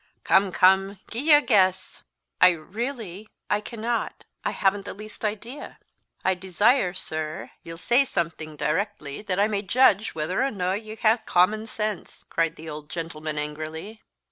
"Come, 0.23 0.51
come, 0.51 0.99
gi'e 1.11 1.31
a 1.31 1.41
guess." 1.43 2.01
"I 2.41 2.49
really 2.53 3.29
I 3.51 3.61
cannot 3.61 4.25
I 4.43 4.49
haven't 4.49 4.85
the 4.85 4.95
least 4.95 5.23
idea." 5.23 5.77
"I 6.25 6.33
desire, 6.33 6.95
sir, 6.95 7.51
ye'll 7.61 7.77
say 7.77 8.03
something 8.03 8.55
directly, 8.55 9.21
that 9.21 9.39
I 9.39 9.47
may 9.47 9.61
judge 9.61 10.15
whether 10.15 10.41
or 10.41 10.49
no 10.49 10.73
ye 10.73 10.95
ha'e 10.95 11.19
common 11.27 11.67
sense," 11.67 12.25
cried 12.31 12.55
the 12.55 12.67
old 12.67 12.89
gentleman 12.89 13.37
angrily. 13.37 14.01